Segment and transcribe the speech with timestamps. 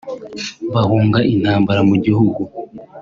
[0.73, 2.41] bahunga intambara mu gihugu